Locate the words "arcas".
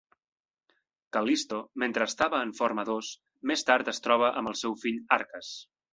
5.21-5.53